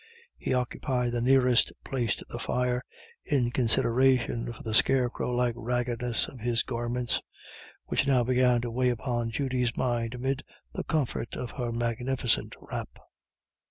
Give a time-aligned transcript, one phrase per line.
[0.39, 2.83] He occupied the nearest place to the fire,
[3.23, 7.21] in consideration for the scarecrow like raggedness of his garments,
[7.85, 10.43] which now began to weigh upon Judy's mind amid
[10.73, 12.97] the comfort of her magnificent wrap.